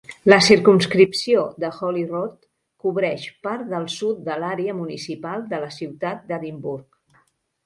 La 0.31 0.37
circumscripció 0.43 1.43
de 1.63 1.69
Holyrood 1.87 2.33
cobreix 2.85 3.27
part 3.49 3.69
del 3.75 3.85
sud 3.97 4.25
de 4.31 4.39
l'àrea 4.45 4.75
municipal 4.81 5.45
de 5.53 5.61
la 5.67 5.71
ciutat 5.77 6.27
d'Edimburg. 6.33 7.23